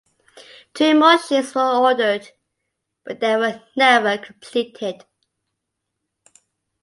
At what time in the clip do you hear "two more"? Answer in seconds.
0.73-1.19